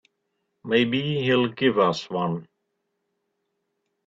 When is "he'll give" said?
1.21-1.77